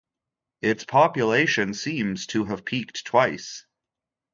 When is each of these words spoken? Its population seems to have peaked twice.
Its 0.63 0.83
population 0.83 1.75
seems 1.75 2.25
to 2.25 2.45
have 2.45 2.65
peaked 2.65 3.05
twice. 3.05 3.67